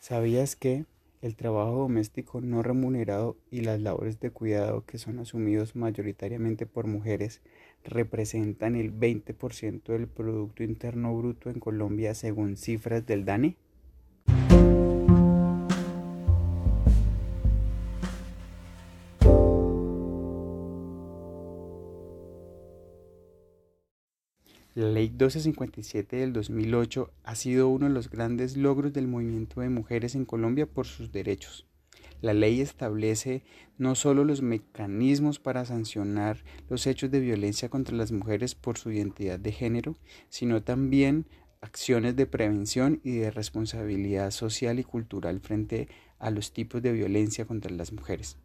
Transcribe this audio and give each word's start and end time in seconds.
¿Sabías 0.00 0.56
que 0.56 0.86
el 1.20 1.36
trabajo 1.36 1.72
doméstico 1.72 2.40
no 2.40 2.62
remunerado 2.62 3.36
y 3.50 3.60
las 3.60 3.82
labores 3.82 4.18
de 4.18 4.30
cuidado 4.30 4.86
que 4.86 4.96
son 4.96 5.18
asumidos 5.18 5.76
mayoritariamente 5.76 6.64
por 6.64 6.86
mujeres 6.86 7.42
representan 7.84 8.76
el 8.76 8.98
20% 8.98 9.92
del 9.92 10.08
Producto 10.08 10.62
Interno 10.62 11.14
Bruto 11.14 11.50
en 11.50 11.60
Colombia 11.60 12.14
según 12.14 12.56
cifras 12.56 13.04
del 13.04 13.26
DANE? 13.26 13.58
La 24.76 24.86
Ley 24.86 25.08
1257 25.10 26.16
del 26.16 26.32
2008 26.32 27.10
ha 27.24 27.34
sido 27.34 27.68
uno 27.68 27.88
de 27.88 27.92
los 27.92 28.08
grandes 28.08 28.56
logros 28.56 28.92
del 28.92 29.08
movimiento 29.08 29.60
de 29.60 29.68
mujeres 29.68 30.14
en 30.14 30.24
Colombia 30.24 30.64
por 30.64 30.86
sus 30.86 31.10
derechos. 31.10 31.66
La 32.22 32.34
ley 32.34 32.60
establece 32.60 33.42
no 33.78 33.96
solo 33.96 34.24
los 34.24 34.42
mecanismos 34.42 35.40
para 35.40 35.64
sancionar 35.64 36.44
los 36.68 36.86
hechos 36.86 37.10
de 37.10 37.18
violencia 37.18 37.68
contra 37.68 37.96
las 37.96 38.12
mujeres 38.12 38.54
por 38.54 38.78
su 38.78 38.92
identidad 38.92 39.40
de 39.40 39.50
género, 39.50 39.96
sino 40.28 40.62
también 40.62 41.26
acciones 41.60 42.14
de 42.14 42.26
prevención 42.26 43.00
y 43.02 43.16
de 43.16 43.32
responsabilidad 43.32 44.30
social 44.30 44.78
y 44.78 44.84
cultural 44.84 45.40
frente 45.40 45.88
a 46.20 46.30
los 46.30 46.52
tipos 46.52 46.80
de 46.80 46.92
violencia 46.92 47.44
contra 47.44 47.72
las 47.72 47.92
mujeres. 47.92 48.36